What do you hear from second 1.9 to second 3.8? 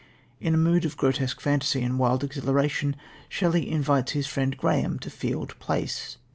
wild exhilaration, Shelley